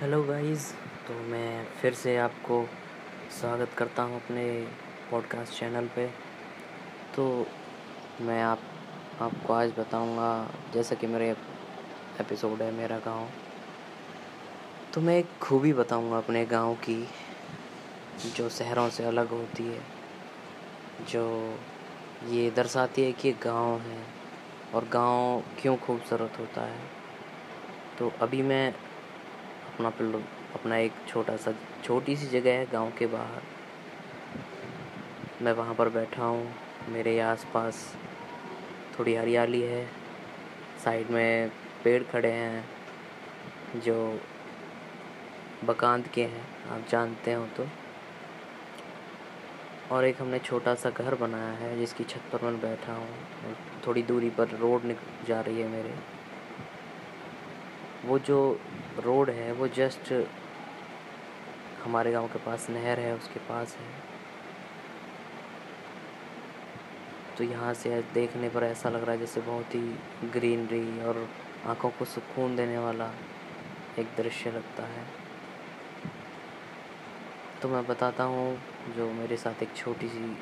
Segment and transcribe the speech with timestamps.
[0.00, 0.72] Hello guys
[1.08, 2.68] तो मैं फिर से आपको
[3.40, 4.66] स्वागत करता हूँ अपने
[5.10, 6.06] पॉडकास्ट चैनल पे।
[7.16, 7.46] तो
[8.20, 8.60] मैं आप,
[9.20, 11.30] आपको आज बताऊँगा, जैसा कि मेरे
[12.20, 13.28] एपिसोड है, मेरा गाँव।
[14.94, 17.08] तो मैं एक खूबी बताऊँगा अपने गाँव की,
[18.36, 19.80] जो शहरों से अलग होती है,
[21.08, 21.58] जो
[22.28, 24.06] ये दर्शाती है कि गाँव है,
[24.74, 26.80] और गाँव क्यों खूबसूरत होता है।
[27.98, 28.74] तो अभी मैं
[29.74, 30.18] अपना
[30.54, 31.52] अपना एक छोटा सा,
[31.84, 33.42] छोटी सी जगह है गाँव के बाहर।
[35.42, 36.54] मैं वहाँ पर बैठा हूँ,
[36.88, 37.96] मेरे आसपास
[38.98, 39.86] थोड़ी हरियाली है।
[40.84, 41.50] साइड में
[41.84, 44.20] पेड़ खड़े हैं जो
[45.64, 47.66] बकांत के हैं, आप जानते हो तो।
[49.92, 53.54] और एक हमने छोटा सा घर बनाया है जिसकी छत पर मैं बैठा हूँ।
[53.86, 54.94] थोड़ी दूरी पर रोड
[55.28, 55.94] जा रही है मेरे।
[58.04, 58.38] वो जो
[58.98, 60.12] रोड है, वो जस्ट
[61.84, 63.86] हमारे गाँव के पास नहर है, उसके पास है।
[67.38, 71.28] तो यहाँ से देखने पर ऐसा लग रहा है जैसे बहुत ही ग्रीनरी और
[71.66, 73.10] आँखों को सुकून देने वाला
[73.98, 75.04] एक दृश्य लगता है।
[77.62, 78.58] तो मैं बताता हूँ,
[78.96, 80.36] जो मेरे साथ एक छोटी सी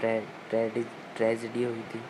[0.00, 2.00] ट्रेजिडी हुई थी।